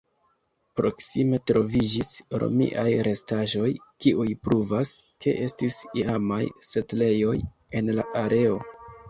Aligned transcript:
Proksime 0.79 1.37
troviĝis 1.49 2.09
romiaj 2.43 2.85
restaĵoj 3.09 3.69
kiuj 4.07 4.25
pruvas, 4.47 4.95
ke 5.27 5.35
estis 5.51 5.79
iamaj 6.03 6.41
setlejoj 6.71 7.37
en 7.83 7.95
la 8.01 8.09
areo. 8.25 8.59